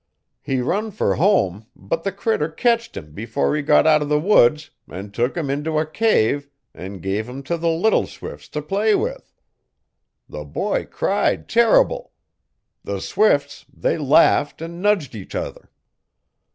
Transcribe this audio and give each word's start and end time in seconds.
He 0.41 0.61
run 0.61 0.89
fer 0.89 1.13
home 1.13 1.67
but 1.75 2.01
the 2.01 2.11
critter 2.11 2.49
ketched 2.49 2.97
'im 2.97 3.11
before 3.11 3.55
he 3.55 3.61
got 3.61 3.85
out 3.85 4.01
o' 4.01 4.05
the 4.05 4.19
woods 4.19 4.71
an' 4.87 5.11
took 5.11 5.37
'im 5.37 5.51
into 5.51 5.77
a 5.77 5.85
cave, 5.85 6.49
an' 6.73 7.01
give 7.01 7.29
'im 7.29 7.43
t' 7.43 7.55
the 7.55 7.69
little 7.69 8.07
swifts 8.07 8.49
t' 8.49 8.61
play 8.61 8.95
with. 8.95 9.31
The 10.27 10.43
boy 10.43 10.87
cried 10.87 11.47
terrible. 11.47 12.13
The 12.83 12.99
swifts 12.99 13.67
they 13.71 13.99
laughed 13.99 14.59
an' 14.59 14.81
nudged 14.81 15.13
each 15.13 15.35
other. 15.35 15.69